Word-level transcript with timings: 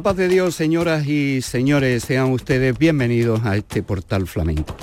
La 0.00 0.04
paz 0.04 0.16
de 0.16 0.28
Dios, 0.28 0.54
señoras 0.54 1.06
y 1.06 1.42
señores, 1.42 2.04
sean 2.04 2.32
ustedes 2.32 2.78
bienvenidos 2.78 3.44
a 3.44 3.58
este 3.58 3.82
portal 3.82 4.26
flamenco. 4.26 4.74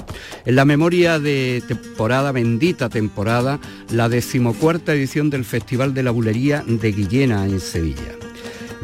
En 0.45 0.55
la 0.55 0.63
memoria 0.63 1.17
de 1.17 1.63
temporada, 1.67 2.31
bendita 2.31 2.87
temporada, 2.87 3.59
la 3.89 4.09
decimocuarta 4.09 4.93
edición 4.93 5.31
del 5.31 5.43
Festival 5.43 5.95
de 5.95 6.03
la 6.03 6.11
Bulería 6.11 6.63
de 6.67 6.91
Guillena 6.91 7.47
en 7.47 7.59
Sevilla. 7.59 8.13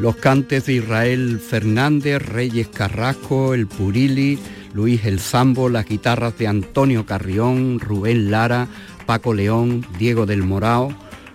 Los 0.00 0.16
cantes 0.16 0.66
de 0.66 0.72
Israel 0.72 1.38
Fernández, 1.38 2.20
Reyes 2.20 2.66
Carrasco, 2.66 3.54
El 3.54 3.68
Purili, 3.68 4.36
Luis 4.72 5.04
El 5.04 5.20
Zambo, 5.20 5.68
las 5.68 5.86
guitarras 5.86 6.36
de 6.36 6.48
Antonio 6.48 7.06
Carrión, 7.06 7.78
Rubén 7.78 8.32
Lara, 8.32 8.66
Paco 9.06 9.34
León, 9.34 9.86
Diego 10.00 10.26
del 10.26 10.42
Morao. 10.42 10.92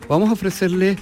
Vamos 0.09 0.29
a 0.29 0.33
ofrecerles 0.33 0.97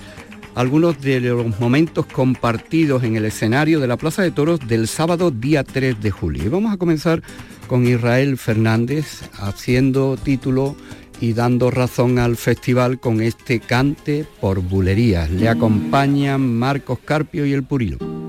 algunos 0.58 1.00
de 1.02 1.20
los 1.20 1.60
momentos 1.60 2.08
compartidos 2.08 3.04
en 3.04 3.16
el 3.16 3.26
escenario 3.26 3.80
de 3.80 3.86
la 3.86 3.96
Plaza 3.96 4.24
de 4.24 4.32
Toros 4.32 4.60
del 4.68 4.88
sábado 4.88 5.30
día 5.30 5.64
3 5.64 6.02
de 6.02 6.10
julio. 6.10 6.46
Y 6.46 6.50
vamos 6.50 6.74
a 6.74 6.78
comenzar 6.78 7.22
con 7.68 7.86
Israel 7.86 8.40
Fernández 8.40 9.22
haciendo 9.34 10.18
título 10.18 10.76
y 11.22 11.34
dando 11.34 11.70
razón 11.70 12.18
al 12.18 12.38
festival 12.38 13.00
con 13.00 13.22
este 13.22 13.60
cante 13.60 14.26
por 14.42 14.62
bulerías. 14.62 15.30
Le 15.30 15.48
acompañan 15.48 16.58
Marcos 16.58 16.98
Carpio 17.06 17.46
y 17.46 17.54
el 17.54 17.64
Purilo. 17.64 18.27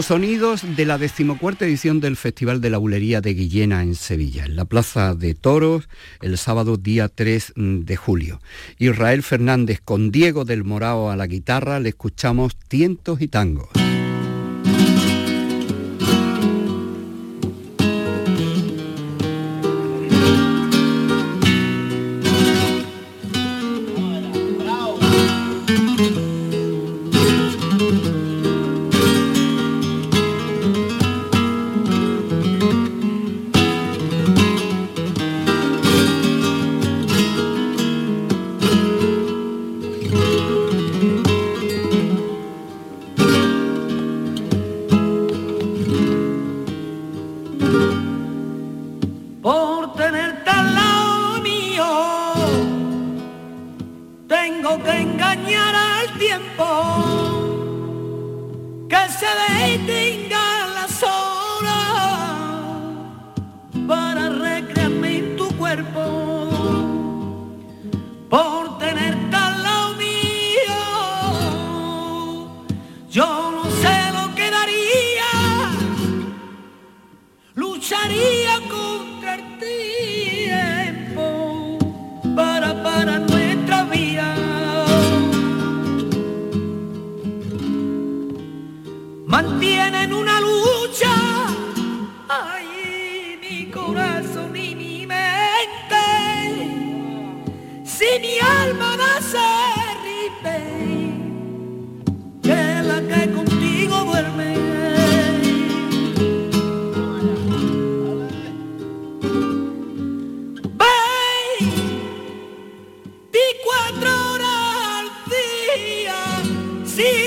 Los 0.00 0.06
sonidos 0.06 0.64
de 0.76 0.86
la 0.86 0.96
decimocuarta 0.96 1.66
edición 1.66 2.00
del 2.00 2.16
Festival 2.16 2.62
de 2.62 2.70
la 2.70 2.78
Bulería 2.78 3.20
de 3.20 3.34
Guillena 3.34 3.82
en 3.82 3.94
Sevilla, 3.94 4.46
en 4.46 4.56
la 4.56 4.64
Plaza 4.64 5.14
de 5.14 5.34
Toros, 5.34 5.90
el 6.22 6.38
sábado 6.38 6.78
día 6.78 7.08
3 7.08 7.52
de 7.54 7.96
julio. 7.96 8.40
Israel 8.78 9.22
Fernández 9.22 9.82
con 9.84 10.10
Diego 10.10 10.46
del 10.46 10.64
Morao 10.64 11.10
a 11.10 11.16
la 11.16 11.26
guitarra, 11.26 11.80
le 11.80 11.90
escuchamos 11.90 12.56
tientos 12.56 13.20
y 13.20 13.28
tangos. 13.28 13.68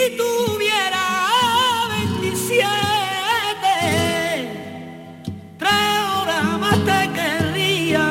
si 0.03 0.17
tuviera 0.17 1.03
27, 1.89 2.67
tres 5.57 5.72
horas 6.17 6.43
más 6.60 6.77
te 6.83 7.00
querría. 7.17 8.05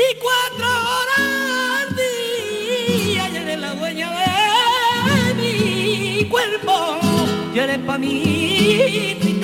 Veinticuatro 0.00 0.68
horas 0.96 1.28
al 1.80 1.88
día, 1.96 3.22
y 3.28 3.36
eres 3.36 3.58
la 3.58 3.72
dueña 3.74 4.08
de 5.06 5.34
mi 5.34 6.24
cuerpo, 6.28 6.74
y 7.54 7.58
eres 7.58 7.78
para 7.78 7.98
mí. 7.98 9.39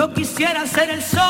Yo 0.00 0.10
quisiera 0.14 0.66
ser 0.66 0.88
el 0.88 1.02
sol 1.02 1.20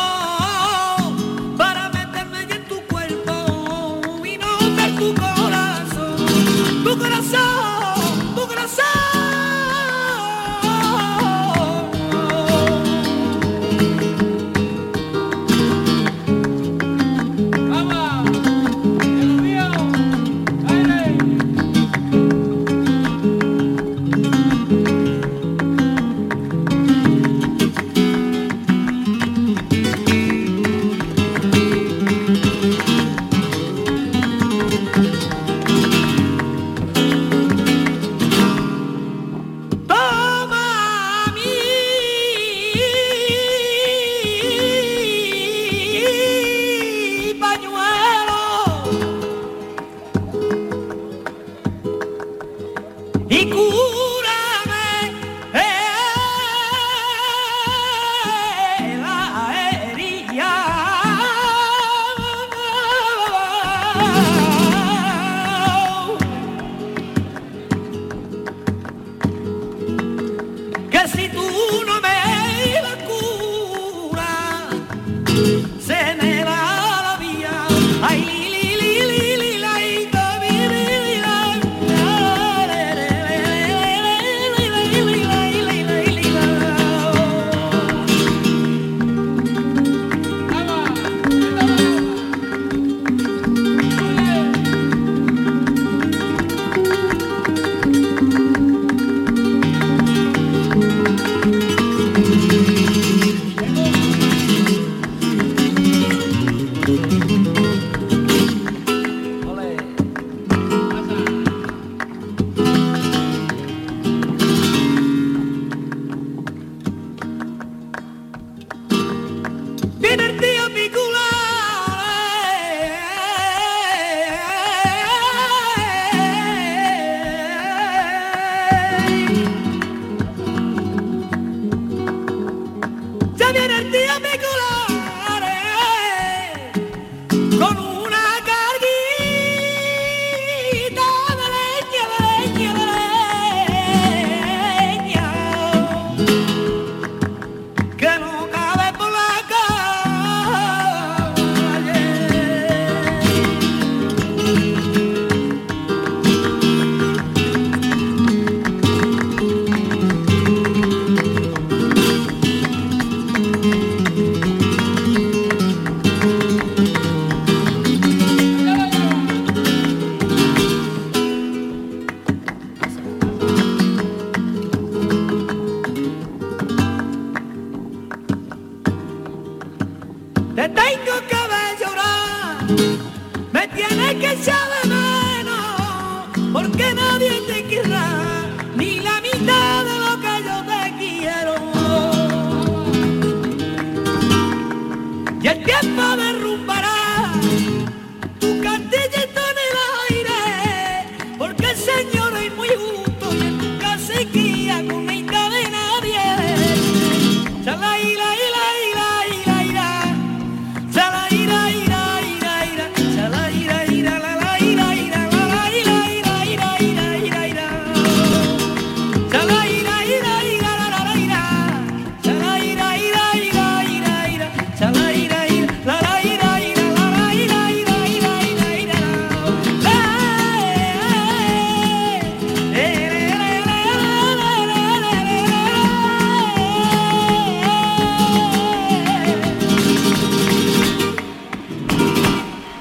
para 1.58 1.88
meterme 1.88 2.42
en 2.42 2.64
tu 2.68 2.80
cuerpo 2.86 4.00
y 4.24 4.38
no 4.38 4.58
tu 4.96 5.12
corazón, 5.12 6.84
tu 6.84 6.96
corazón. 6.96 7.69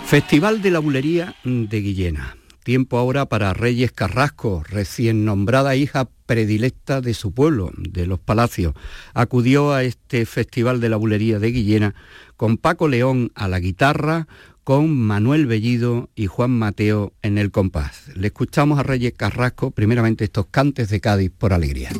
Festival 0.10 0.64
de 0.64 0.72
la 0.72 0.80
Bulería 0.80 1.36
de 1.44 1.82
Guillena. 1.82 2.36
Tiempo 2.64 2.98
ahora 2.98 3.28
para 3.28 3.54
Reyes 3.54 3.92
Carrasco, 3.92 4.64
recién 4.68 5.24
nombrada 5.24 5.76
hija 5.76 6.10
predilecta 6.26 7.00
de 7.00 7.14
su 7.14 7.32
pueblo, 7.32 7.70
de 7.78 8.08
los 8.08 8.20
palacios. 8.20 8.74
Acudió 9.14 9.72
a 9.72 9.84
este 9.84 10.26
Festival 10.26 10.82
de 10.82 10.90
la 10.90 10.98
Bulería 10.98 11.38
de 11.38 11.52
Guillena 11.52 11.94
con 12.38 12.58
Paco 12.58 12.88
León 12.88 13.32
a 13.36 13.48
la 13.48 13.60
guitarra, 13.60 14.28
con 14.64 14.90
Manuel 14.90 15.46
Bellido 15.46 16.10
y 16.16 16.26
Juan 16.26 16.58
Mateo 16.58 17.14
en 17.22 17.38
el 17.38 17.52
compás. 17.52 18.08
Le 18.16 18.28
escuchamos 18.28 18.80
a 18.80 18.84
Reyes 18.84 19.14
Carrasco 19.16 19.70
primeramente 19.70 20.24
estos 20.24 20.48
cantes 20.48 20.90
de 20.90 21.02
Cádiz 21.02 21.30
por 21.38 21.54
alegría. 21.54 21.92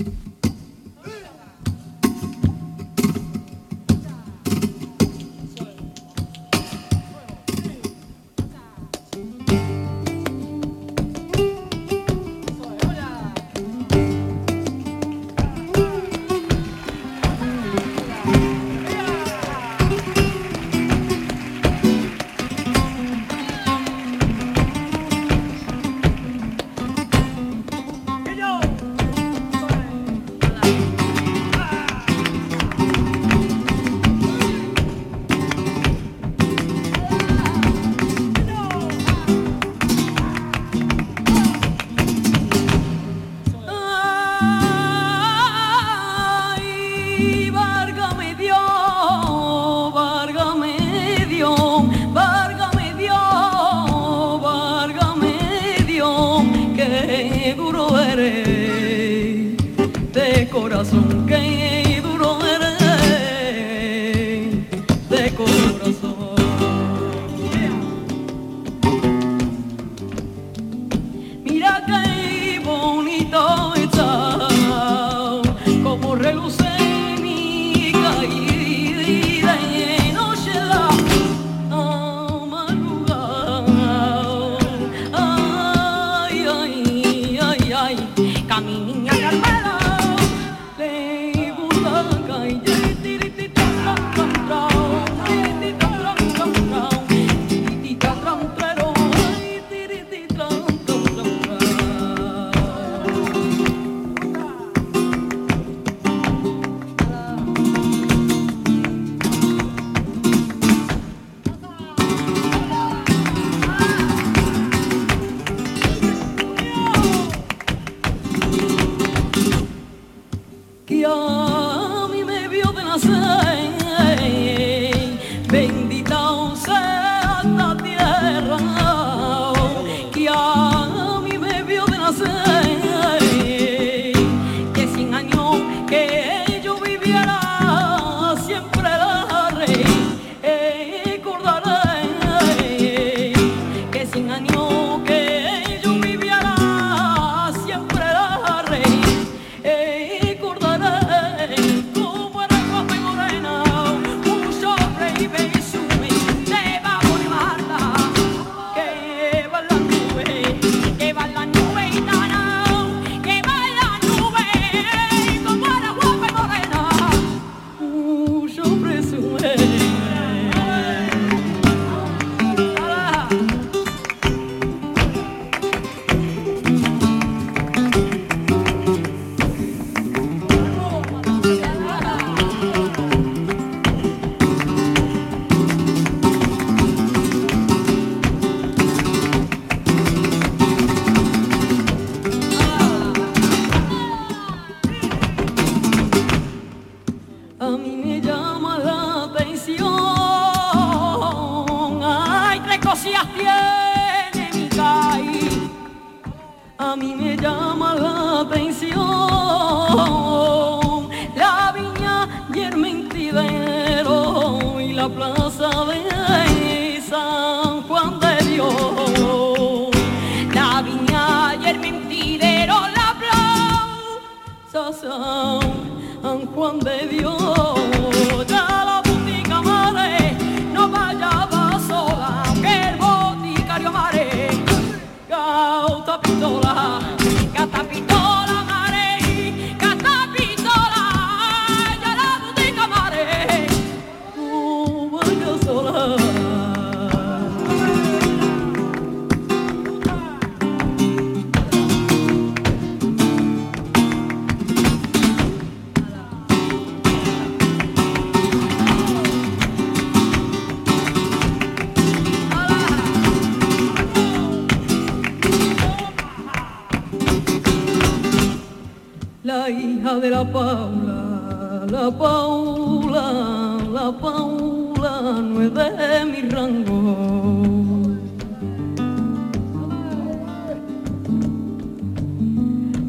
De 270.16 270.30
la 270.30 270.44
Paula, 270.44 271.86
la 271.92 272.10
Paula, 272.10 273.78
la 273.94 274.12
Paula 274.12 275.22
no 275.42 275.62
es 275.62 275.74
de 275.74 276.26
mi 276.26 276.42
rango. 276.50 277.02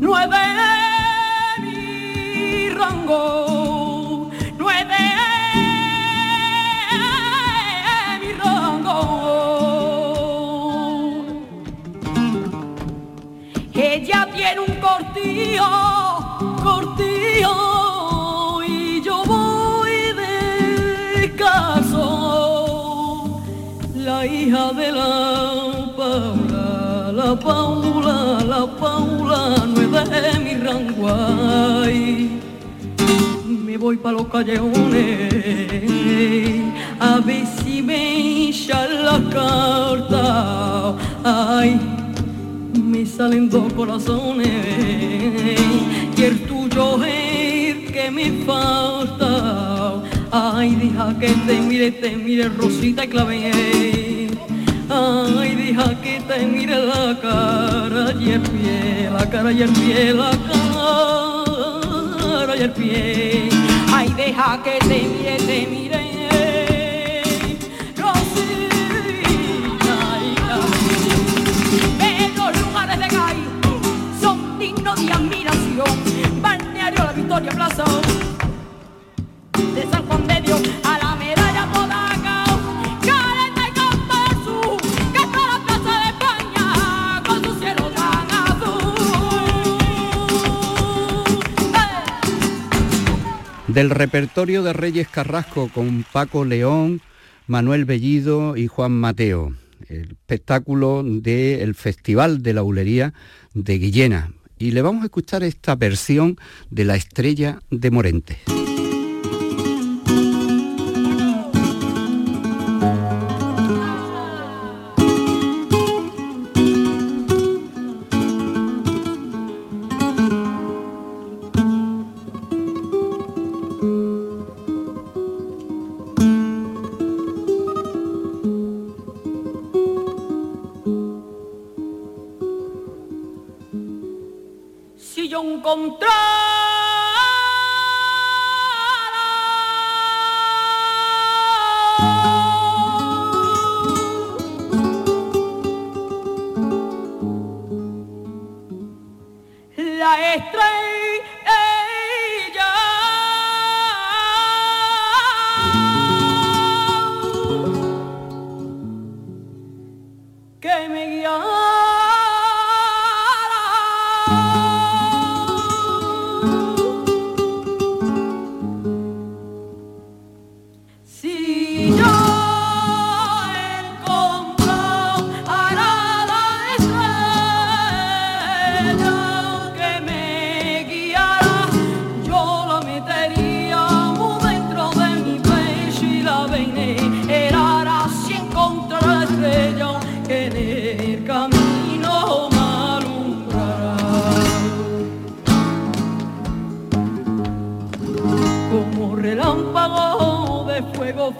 No 0.00 0.18
es 0.18 0.28
de 0.30 0.46
mi 1.62 2.68
rango, 2.70 4.30
no 4.58 4.68
de 4.68 4.84
mi 8.20 8.32
rango. 8.32 8.98
Ella 13.72 14.28
tiene 14.34 14.60
un 14.60 14.74
cortillo, 14.80 15.64
mi 30.42 30.54
rango. 30.54 31.08
ay. 31.08 32.30
Me 33.64 33.76
voy 33.76 33.96
para 33.96 34.16
los 34.16 34.26
callejones 34.26 35.32
a 36.98 37.20
ver 37.20 37.46
si 37.46 37.82
me 37.82 38.48
echan 38.48 39.04
la 39.04 39.18
carta. 39.30 40.96
Ay, 41.24 41.80
me 42.82 43.06
salen 43.06 43.48
dos 43.48 43.72
corazones 43.72 44.50
y 46.16 46.22
el 46.22 46.40
tuyo 46.46 47.02
es 47.04 47.90
que 47.90 48.10
me 48.10 48.44
falta. 48.44 50.02
Ay, 50.30 50.74
deja 50.74 51.18
que 51.18 51.28
te 51.46 51.60
mire, 51.60 51.90
te 51.92 52.16
mire 52.16 52.48
Rosita 52.48 53.04
y 53.04 53.08
clave. 53.08 53.99
Ay, 55.02 55.54
deja 55.54 55.94
que 56.02 56.20
te 56.20 56.44
mire 56.44 56.76
la 56.84 57.18
cara 57.18 58.12
y 58.20 58.32
el 58.32 58.42
pie, 58.42 59.08
la 59.10 59.30
cara 59.30 59.50
y 59.50 59.62
el 59.62 59.70
pie, 59.70 60.12
la 60.12 60.30
cara 62.36 62.56
y 62.56 62.62
el 62.62 62.70
pie. 62.72 63.48
Ay, 63.94 64.12
deja 64.14 64.62
que 64.62 64.78
te 64.78 65.02
mire, 65.12 65.36
te 65.38 65.66
mire. 65.66 66.02
Rosita 67.96 68.98
y. 70.22 70.34
Pero 71.98 72.50
los 72.50 72.60
lugares 72.60 72.98
de 72.98 73.08
Gai 73.08 73.38
son 74.20 74.58
dignos 74.58 75.06
de 75.06 75.12
admiración. 75.12 76.42
Balneario 76.42 77.04
La 77.04 77.12
Victoria 77.12 77.52
Plaza. 77.52 77.84
Del 93.74 93.90
repertorio 93.90 94.64
de 94.64 94.72
Reyes 94.72 95.06
Carrasco 95.06 95.70
con 95.72 96.04
Paco 96.12 96.44
León, 96.44 97.00
Manuel 97.46 97.84
Bellido 97.84 98.56
y 98.56 98.66
Juan 98.66 98.90
Mateo. 98.90 99.54
El 99.88 100.10
espectáculo 100.10 101.04
del 101.04 101.76
Festival 101.76 102.42
de 102.42 102.52
la 102.52 102.62
Bulería 102.62 103.14
de 103.54 103.78
Guillena. 103.78 104.32
Y 104.58 104.72
le 104.72 104.82
vamos 104.82 105.02
a 105.02 105.06
escuchar 105.06 105.44
esta 105.44 105.76
versión 105.76 106.36
de 106.68 106.84
La 106.84 106.96
Estrella 106.96 107.60
de 107.70 107.92
Morente. 107.92 108.38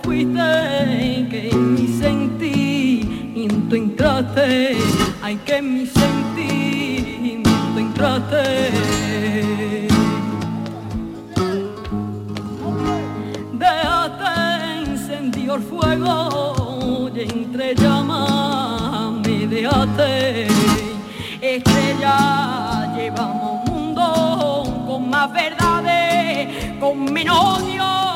Fuiste 0.03 1.26
que 1.31 1.50
en 1.50 1.74
mi 1.74 1.87
sentimiento 1.87 3.76
entraste, 3.76 4.76
ay 5.22 5.37
que 5.44 5.57
en 5.57 5.74
mi 5.74 5.87
sentimiento 5.87 7.79
entraste. 7.79 8.68
Déjate 13.53 14.90
encendió 14.90 15.55
el 15.55 15.62
fuego 15.62 17.11
y 17.14 17.20
entre 17.20 17.74
llamas 17.74 19.12
me 19.24 19.46
dejaste. 19.46 20.48
Estrella, 21.40 22.92
llevamos 22.96 23.61
un 23.66 23.74
mundo 23.74 24.85
con 24.87 25.09
más 25.09 25.33
verdades, 25.33 26.79
con 26.79 27.12
menos 27.12 27.61
odio, 27.61 28.10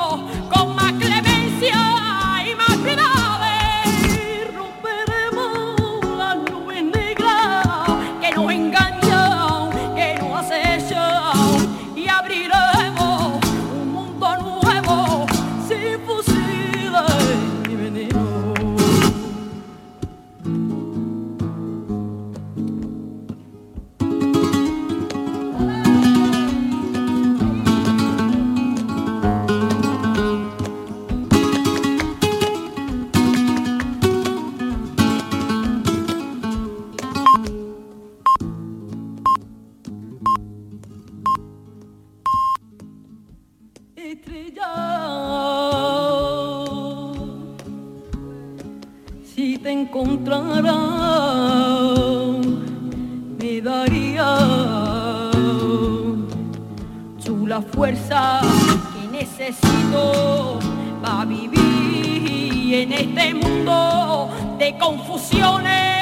necesito 59.55 60.59
para 61.03 61.25
vivir 61.25 62.75
en 62.75 62.93
este 62.93 63.35
mundo 63.35 64.29
de 64.59 64.77
confusiones, 64.79 65.94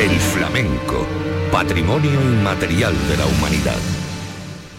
El 0.00 0.18
flamenco, 0.18 1.06
patrimonio 1.52 2.22
inmaterial 2.22 2.94
de 3.10 3.18
la 3.18 3.26
humanidad. 3.26 3.76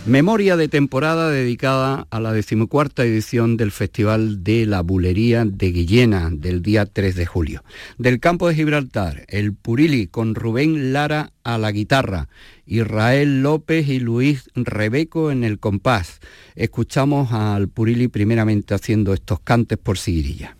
Memoria 0.07 0.57
de 0.57 0.67
temporada 0.67 1.29
dedicada 1.29 2.07
a 2.10 2.19
la 2.19 2.34
decimocuarta 2.34 3.05
edición 3.05 3.55
del 3.55 3.71
Festival 3.71 4.43
de 4.43 4.65
la 4.65 4.81
Bulería 4.81 5.45
de 5.45 5.71
Guillena 5.71 6.27
del 6.31 6.63
día 6.63 6.88
3 6.88 7.13
de 7.13 7.27
julio. 7.27 7.63
Del 7.99 8.19
campo 8.19 8.47
de 8.47 8.55
Gibraltar, 8.55 9.25
el 9.27 9.53
Purili 9.53 10.07
con 10.07 10.34
Rubén 10.34 10.91
Lara 10.91 11.34
a 11.43 11.60
la 11.60 11.71
guitarra, 11.71 12.27
Israel 12.65 13.43
López 13.43 13.89
y 13.89 13.99
Luis 13.99 14.49
Rebeco 14.55 15.29
en 15.29 15.43
el 15.43 15.60
compás. 15.60 16.19
Escuchamos 16.55 17.31
al 17.31 17.67
Purili 17.67 18.07
primeramente 18.07 18.73
haciendo 18.73 19.13
estos 19.13 19.39
cantes 19.39 19.77
por 19.77 19.99
Siguirilla. 19.99 20.55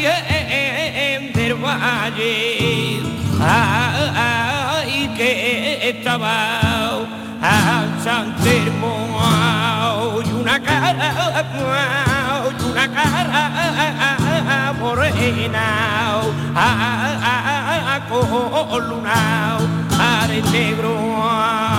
Virgen 0.00 1.32
del 1.34 1.54
Valle, 1.56 3.02
ay, 3.38 5.08
que 5.14 5.90
estaba 5.90 7.00
al 7.42 8.02
San 8.02 8.34
Telmo, 8.36 9.20
y 10.24 10.32
una 10.32 10.58
cara, 10.58 11.44
y 12.48 12.64
una 12.64 12.88
cara 12.88 14.72
morena, 14.80 16.22
a, 16.56 16.66
a, 17.22 17.96
a, 17.96 18.00
con 18.08 18.88
luna, 18.88 19.58
negro. 20.50 21.69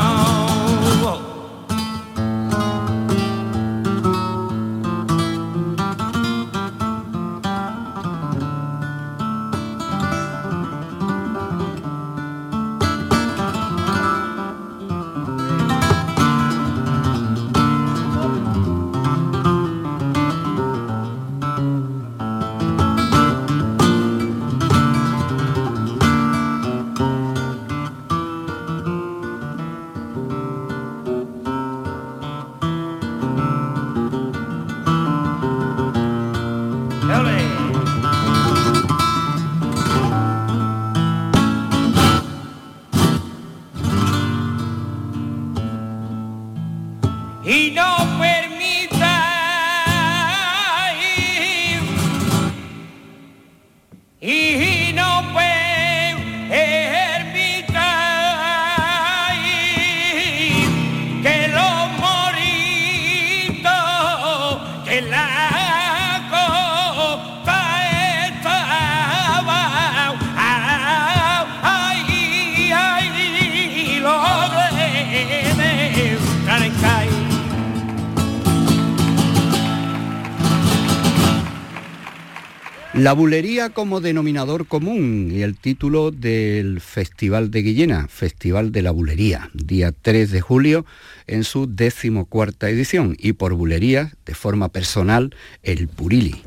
La 82.93 83.13
bulería 83.13 83.69
como 83.69 84.01
denominador 84.01 84.67
común 84.67 85.29
y 85.31 85.43
el 85.43 85.57
título 85.57 86.11
del 86.11 86.81
Festival 86.81 87.49
de 87.49 87.61
Guillena, 87.61 88.09
Festival 88.09 88.73
de 88.73 88.81
la 88.81 88.91
Bulería, 88.91 89.49
día 89.53 89.93
3 89.93 90.29
de 90.29 90.41
julio 90.41 90.85
en 91.25 91.45
su 91.45 91.73
decimocuarta 91.73 92.69
edición 92.69 93.15
y 93.17 93.31
por 93.31 93.53
bulería, 93.53 94.11
de 94.25 94.35
forma 94.35 94.67
personal, 94.67 95.33
el 95.63 95.87
Purili. 95.87 96.43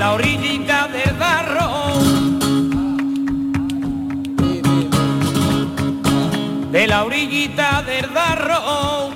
La 0.00 0.12
orillita 0.14 0.88
del 0.88 1.18
Darro, 1.18 2.00
de 6.72 6.86
la 6.86 7.04
orillita 7.04 7.82
del 7.82 8.10
Darro, 8.14 9.10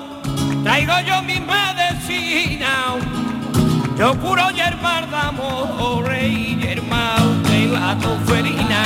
traigo 0.63 0.93
yo 1.07 1.23
mi 1.23 1.39
medicina, 1.39 2.97
yo 3.97 4.13
curo 4.19 4.51
yermar 4.51 5.09
de 5.09 5.17
amor 5.17 6.05
y 6.21 6.55
yermar 6.57 7.19
de 7.49 7.65
la 7.65 7.97
toferina. 7.97 8.83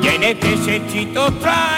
Y 0.00 0.06
en 0.06 0.22
este 0.22 0.56
sechito 0.58 1.32
traigo 1.42 1.73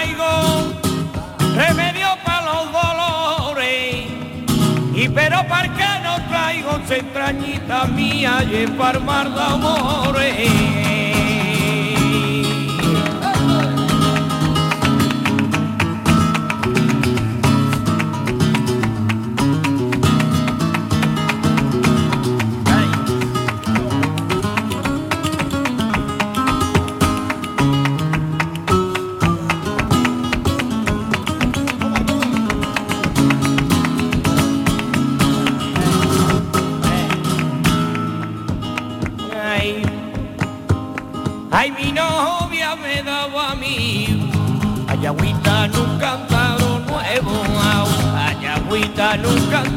entrañita 6.99 7.87
mía 7.87 8.45
para 8.79 8.99
mar 8.99 9.31
de 9.33 9.41
amores. 9.41 11.06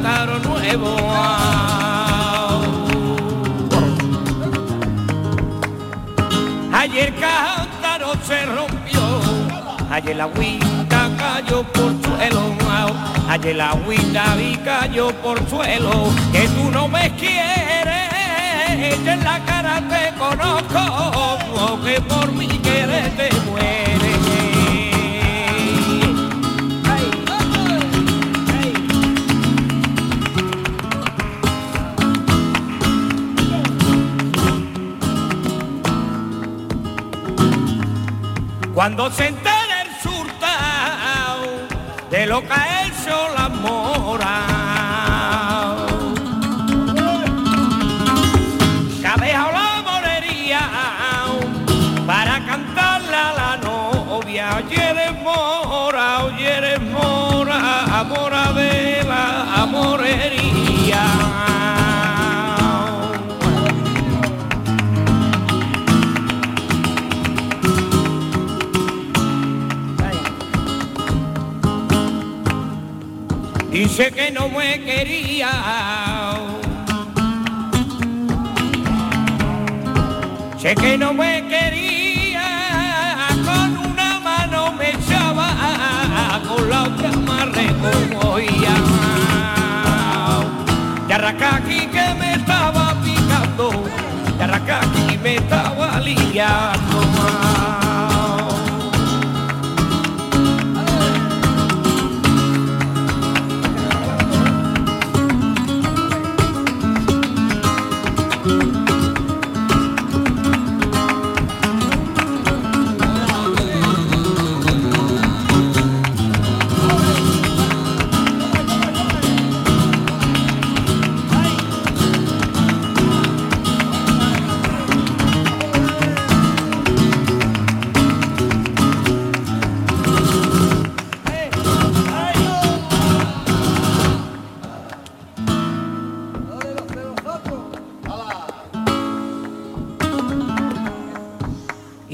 Cántaro 0.01 0.39
nuevo. 0.39 0.95
Ayer 6.71 7.13
cántaro 7.15 8.13
se 8.25 8.45
rompió 8.45 9.01
Ayer 9.91 10.15
la 10.15 10.23
agüita 10.23 11.09
cayó 11.17 11.63
por 11.63 11.91
suelo. 12.01 12.55
Ayer 13.27 13.55
la 13.55 13.71
agüita 13.71 14.35
vi 14.35 14.55
cayó 14.57 15.11
por 15.21 15.37
suelo 15.49 16.09
Que 16.31 16.47
tú 16.47 16.71
no 16.71 16.87
me 16.87 17.13
quieres 17.15 18.09
en 19.05 19.23
la 19.23 19.43
cara 19.45 19.81
te 19.89 20.17
conozco, 20.17 21.79
que 21.83 21.99
por 22.01 22.31
mi 22.31 22.47
querer 22.47 23.09
te 23.17 23.29
muere. 23.41 23.88
Cuando 38.79 39.11
se 39.11 39.27
entere 39.27 39.81
el 39.81 39.89
surtao 40.01 41.43
de 42.09 42.25
lo 42.25 42.39
que 42.39 42.53
ha 42.53 42.85
hecho 42.85 43.27
Dice 73.99 74.11
que 74.13 74.31
no 74.31 74.47
me 74.47 74.79
quería. 74.79 75.51
Sé 80.57 80.73
que 80.73 80.97
no 80.97 81.13
me 81.13 81.45
quería, 81.49 83.27
con 83.43 83.77
una 83.91 84.21
mano 84.21 84.71
me 84.71 84.91
echaba, 84.91 85.49
con 86.47 86.69
la 86.69 86.83
otra 86.83 87.11
me 87.11 87.45
recogía. 87.47 88.75
Y 91.09 91.11
arracaqui 91.11 91.87
que 91.87 92.13
me 92.17 92.35
estaba 92.35 92.95
picando, 93.03 93.83
y 94.39 94.41
arracaqui 94.41 95.17
me 95.17 95.35
estaba 95.35 95.99
liando. 95.99 96.88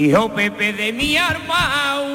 Hijo 0.05 0.29
Pepe 0.29 0.71
de 0.71 0.93
mi 0.93 1.17
arma. 1.17 2.13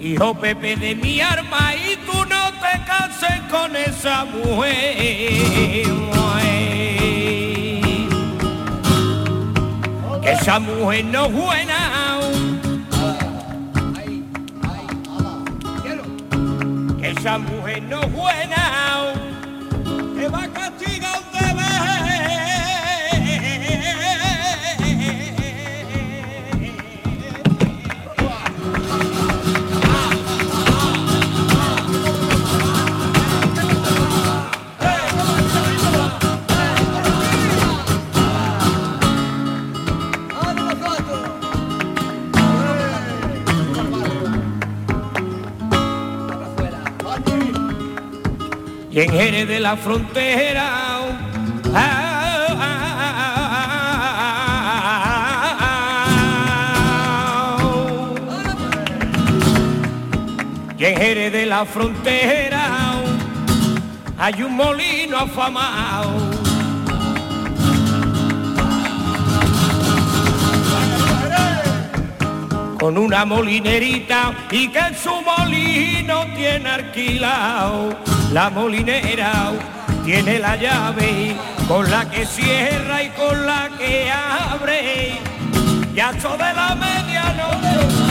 Hijo 0.00 0.34
Pepe 0.34 0.76
de 0.76 0.94
mi 0.94 1.20
arma 1.20 1.74
y 1.74 1.96
tú 2.06 2.24
no 2.24 2.52
te 2.54 2.84
cases 2.86 3.38
con 3.50 3.76
esa 3.76 4.24
mujer. 4.24 5.84
Que 10.22 10.32
esa 10.32 10.58
mujer 10.58 11.04
no 11.04 11.26
es 11.26 11.32
buena. 11.34 12.20
Que 16.98 17.10
esa 17.10 17.36
mujer 17.36 17.82
no 17.82 18.00
es 18.00 18.12
buena. 18.12 19.07
Y 48.98 49.02
en 49.02 49.12
Jerez 49.12 49.46
de 49.46 49.60
la 49.60 49.76
frontera. 49.76 50.98
Y 60.76 60.84
en 60.84 60.96
Jerez 60.96 61.32
de 61.32 61.46
la 61.46 61.64
frontera 61.64 62.94
hay 64.18 64.42
un 64.42 64.56
molino 64.56 65.16
afamado. 65.16 66.38
con 72.80 72.96
una 72.96 73.24
molinerita 73.24 74.32
y 74.52 74.68
que 74.68 74.78
en 74.78 74.96
su 74.96 75.10
molino 75.22 76.26
tiene 76.36 76.70
alquilado. 76.70 78.07
La 78.32 78.50
molinera 78.50 79.52
tiene 80.04 80.38
la 80.38 80.56
llave 80.56 81.34
con 81.66 81.90
la 81.90 82.08
que 82.10 82.26
cierra 82.26 83.02
y 83.02 83.08
con 83.10 83.46
la 83.46 83.70
que 83.78 84.10
abre. 84.10 85.18
Ya 85.94 86.12
de 86.12 86.52
la 86.54 86.74
medianoche 86.74 88.07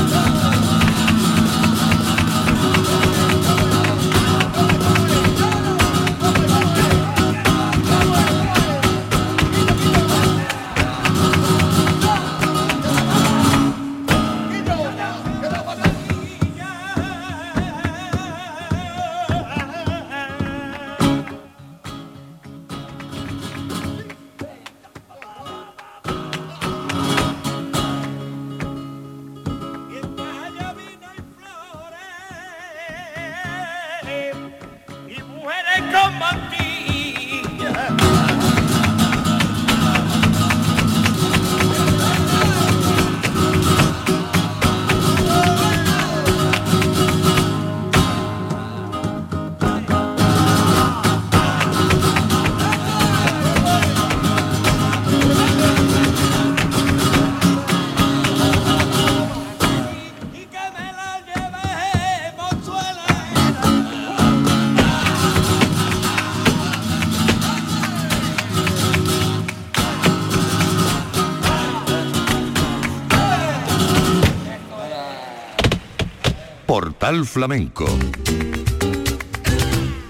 Flamenco. 77.08 77.86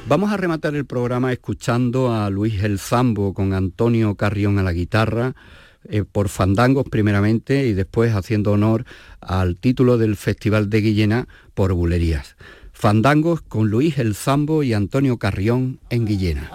Vamos 0.08 0.32
a 0.32 0.38
rematar 0.38 0.74
el 0.74 0.86
programa 0.86 1.32
escuchando 1.32 2.12
a 2.12 2.28
Luis 2.32 2.64
El 2.64 2.80
Zambo 2.80 3.36
con 3.36 3.54
Antonio 3.54 4.16
Carrión 4.16 4.58
a 4.58 4.64
la 4.64 4.74
guitarra, 4.74 5.36
eh, 5.88 6.04
por 6.12 6.28
fandangos 6.28 6.86
primeramente 6.90 7.68
y 7.68 7.74
después 7.74 8.16
haciendo 8.16 8.52
honor 8.52 8.86
al 9.22 9.58
título 9.58 10.00
del 10.00 10.16
Festival 10.16 10.72
de 10.72 10.82
Guillena 10.82 11.28
por 11.54 11.72
bulerías. 11.74 12.36
Fandangos 12.74 13.42
con 13.42 13.70
Luis 13.70 14.00
El 14.00 14.16
Zambo 14.16 14.64
y 14.64 14.74
Antonio 14.74 15.18
Carrión 15.18 15.80
en 15.92 16.06
Guillena. 16.06 16.50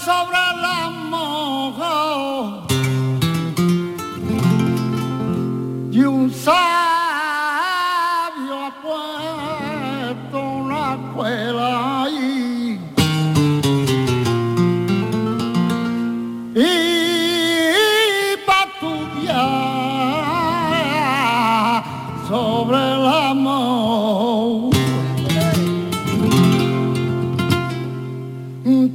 sobra. 0.00 0.49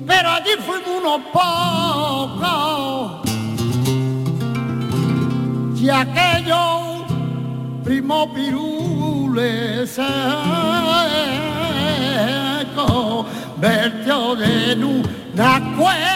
Pero 0.07 0.29
allí 0.29 0.51
fuimos 0.65 0.89
unos 0.99 1.21
pocos. 1.33 2.55
Y 5.79 5.89
aquellos 5.89 7.03
primo 7.83 8.33
pirule 8.33 9.85
seco 9.85 10.05
vertió 13.57 14.35
de 14.35 14.75
una 14.83 15.75
cueva. 15.77 16.14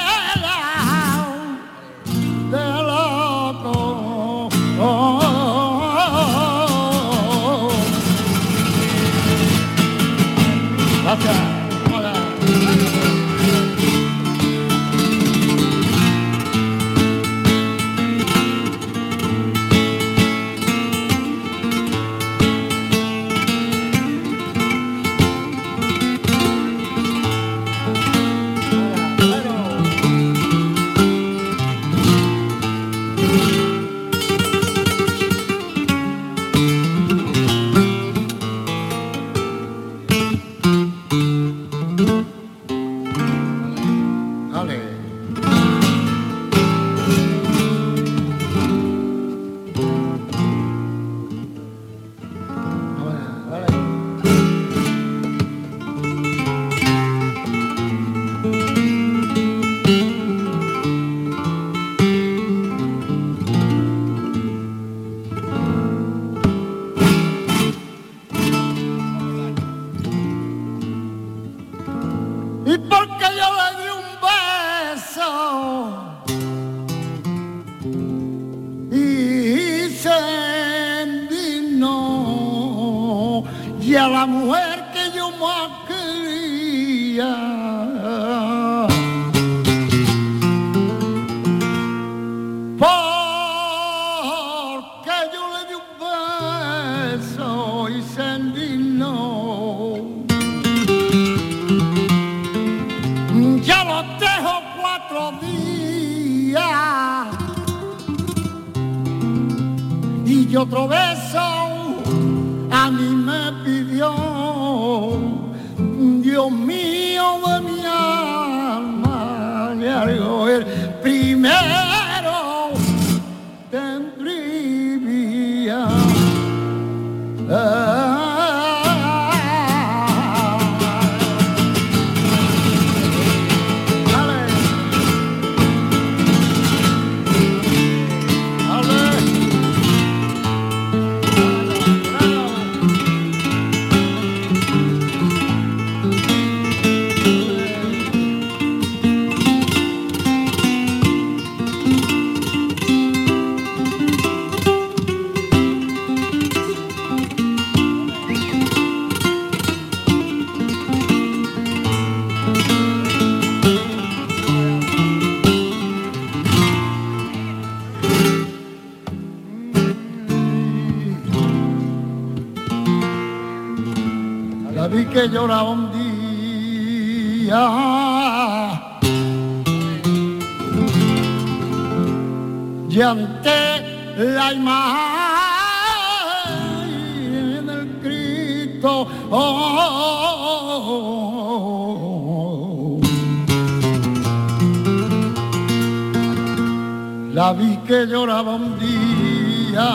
La 197.39 197.53
vi 197.53 197.71
que 197.87 197.99
lloraba 198.05 198.55
un 198.55 198.77
día. 198.79 199.87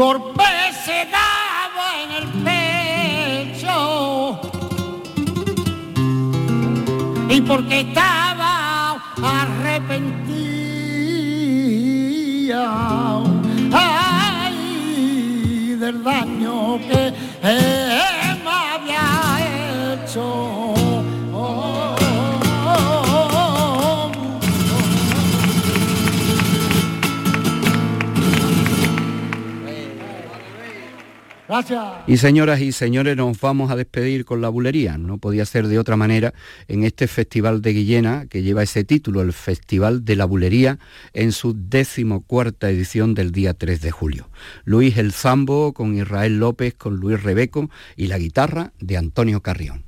golpe 0.00 0.50
se 0.84 0.98
daba 1.16 1.86
en 2.04 2.10
el 2.20 2.26
pecho 2.46 3.76
y 7.34 7.36
porque 7.48 7.76
estaba 7.86 8.52
arrepentida 9.38 10.24
ay, 13.72 14.56
del 15.82 15.96
daño 16.02 16.78
que 16.88 17.02
me 17.42 17.97
Y 32.06 32.18
señoras 32.18 32.60
y 32.60 32.72
señores, 32.72 33.16
nos 33.16 33.40
vamos 33.40 33.70
a 33.70 33.76
despedir 33.76 34.26
con 34.26 34.42
la 34.42 34.50
bulería. 34.50 34.98
No 34.98 35.16
podía 35.16 35.46
ser 35.46 35.66
de 35.66 35.78
otra 35.78 35.96
manera 35.96 36.34
en 36.68 36.84
este 36.84 37.08
Festival 37.08 37.62
de 37.62 37.72
Guillena, 37.72 38.26
que 38.28 38.42
lleva 38.42 38.62
ese 38.62 38.84
título, 38.84 39.22
el 39.22 39.32
Festival 39.32 40.04
de 40.04 40.16
la 40.16 40.26
Bulería, 40.26 40.78
en 41.14 41.32
su 41.32 41.54
decimocuarta 41.56 42.68
edición 42.68 43.14
del 43.14 43.32
día 43.32 43.54
3 43.54 43.80
de 43.80 43.90
julio. 43.90 44.28
Luis 44.64 44.98
El 44.98 45.12
Zambo 45.12 45.72
con 45.72 45.96
Israel 45.96 46.38
López, 46.38 46.74
con 46.74 46.96
Luis 46.96 47.22
Rebeco 47.22 47.70
y 47.96 48.08
la 48.08 48.18
guitarra 48.18 48.72
de 48.78 48.98
Antonio 48.98 49.40
Carrión. 49.40 49.87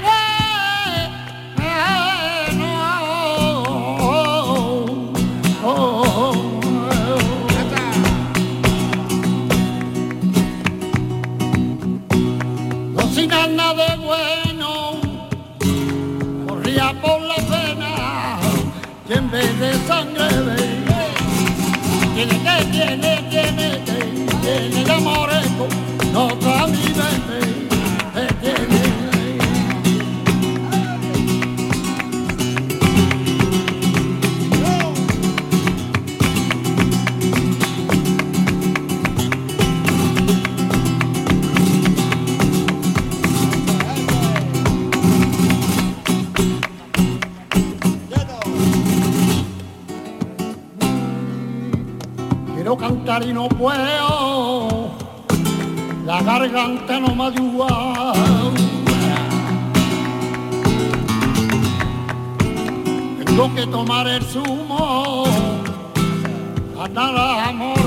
bueno 14.11 14.99
corría 16.45 16.93
por 17.01 17.21
la 17.21 17.35
pena 17.35 18.39
que 19.07 19.13
en 19.13 19.31
de 19.31 19.73
sangre 19.87 20.27
veía 20.47 21.01
tiene 22.15 22.37
que 22.45 22.57
tiene 22.75 23.11
tiene 23.29 23.69
que 23.85 24.01
tiene 24.41 24.81
el 24.81 24.91
amor 24.91 25.29
no 26.13 26.27
camina 26.39 27.40
y 53.19 53.33
no 53.33 53.49
puedo, 53.49 54.89
la 56.05 56.21
garganta 56.21 56.97
no 56.97 57.13
me. 57.13 58.13
Tengo 63.25 63.53
que 63.53 63.67
tomar 63.67 64.07
el 64.07 64.23
zumo, 64.23 65.25
cantar 66.73 67.17
amor. 67.49 67.80